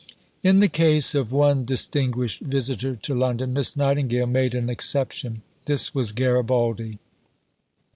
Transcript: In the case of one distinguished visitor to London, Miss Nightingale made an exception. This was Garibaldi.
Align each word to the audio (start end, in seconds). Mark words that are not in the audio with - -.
In 0.41 0.61
the 0.61 0.67
case 0.67 1.13
of 1.13 1.31
one 1.31 1.63
distinguished 1.63 2.41
visitor 2.41 2.95
to 2.95 3.13
London, 3.13 3.53
Miss 3.53 3.75
Nightingale 3.75 4.25
made 4.25 4.55
an 4.55 4.67
exception. 4.67 5.43
This 5.65 5.93
was 5.93 6.11
Garibaldi. 6.11 6.97